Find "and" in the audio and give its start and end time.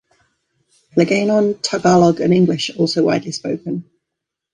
2.21-2.33